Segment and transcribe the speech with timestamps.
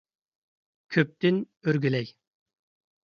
[0.95, 2.13] «كۆپ»تىن ئۆرگىلەي!